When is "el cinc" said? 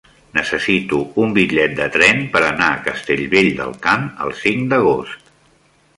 4.27-4.69